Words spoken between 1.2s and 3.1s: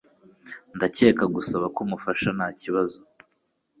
gusaba kumufasha ntakibazo.